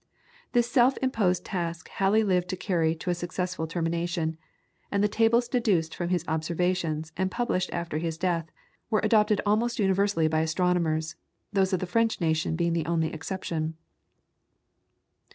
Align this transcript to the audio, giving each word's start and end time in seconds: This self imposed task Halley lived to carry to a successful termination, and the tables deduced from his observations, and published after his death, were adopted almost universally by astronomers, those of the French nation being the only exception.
This 0.53 0.67
self 0.67 0.97
imposed 1.03 1.45
task 1.45 1.87
Halley 1.89 2.23
lived 2.23 2.47
to 2.49 2.55
carry 2.57 2.95
to 2.95 3.11
a 3.11 3.13
successful 3.13 3.67
termination, 3.67 4.39
and 4.91 5.03
the 5.03 5.07
tables 5.07 5.47
deduced 5.47 5.93
from 5.93 6.09
his 6.09 6.25
observations, 6.27 7.11
and 7.17 7.29
published 7.29 7.69
after 7.71 7.99
his 7.99 8.17
death, 8.17 8.47
were 8.89 9.01
adopted 9.03 9.41
almost 9.45 9.77
universally 9.77 10.27
by 10.27 10.39
astronomers, 10.39 11.17
those 11.53 11.71
of 11.71 11.81
the 11.81 11.85
French 11.85 12.19
nation 12.19 12.55
being 12.55 12.73
the 12.73 12.87
only 12.87 13.13
exception. 13.13 13.75